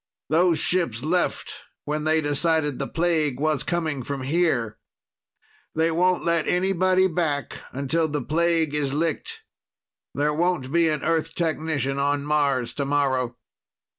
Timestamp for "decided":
2.21-2.79